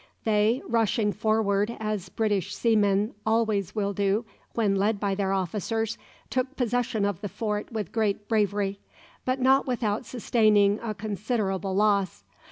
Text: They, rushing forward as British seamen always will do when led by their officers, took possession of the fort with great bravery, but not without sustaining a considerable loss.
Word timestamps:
They, 0.23 0.63
rushing 0.67 1.11
forward 1.13 1.77
as 1.79 2.09
British 2.09 2.55
seamen 2.55 3.13
always 3.23 3.75
will 3.75 3.93
do 3.93 4.25
when 4.55 4.75
led 4.75 4.99
by 4.99 5.13
their 5.13 5.31
officers, 5.31 5.95
took 6.31 6.55
possession 6.55 7.05
of 7.05 7.21
the 7.21 7.29
fort 7.29 7.71
with 7.71 7.91
great 7.91 8.27
bravery, 8.27 8.79
but 9.25 9.39
not 9.39 9.67
without 9.67 10.07
sustaining 10.07 10.79
a 10.79 10.95
considerable 10.95 11.75
loss. 11.75 12.23